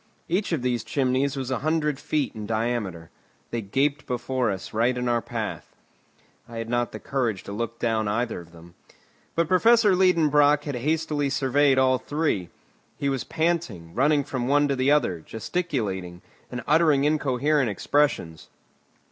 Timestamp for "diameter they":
2.47-3.61